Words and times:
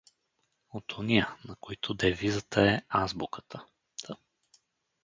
От 0.69 0.93
ония, 0.99 1.35
на 1.45 1.55
които 1.55 1.93
девизата 1.93 2.61
е 2.71 2.81
„азбуката“, 2.89 3.65
т. 4.03 4.15